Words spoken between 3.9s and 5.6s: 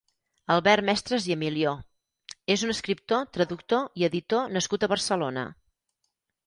i editor nascut a Barcelona.